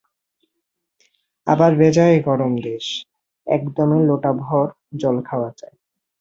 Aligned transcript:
আবার 1.47 1.71
বেজায় 1.75 2.17
গরম 2.21 2.53
দেশ, 2.61 2.85
এক 3.47 3.61
দমে 3.75 3.99
লোটা-ভর 4.05 4.65
জল 4.97 5.17
খাওয়া 5.21 5.49
চাই। 5.51 5.73